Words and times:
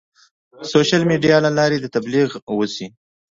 سوشیل 0.71 1.01
میډیا 1.09 1.37
له 1.45 1.51
لارې 1.57 1.77
د 1.79 1.85
تبلیغ 1.95 2.29
وشي. 2.59 2.87